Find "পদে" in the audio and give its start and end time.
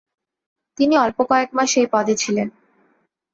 1.93-2.15